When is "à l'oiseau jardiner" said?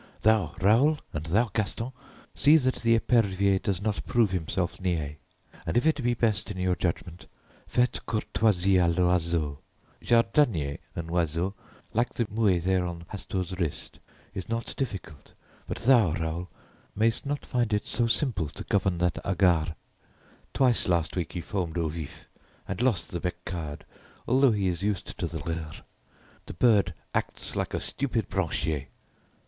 8.77-10.79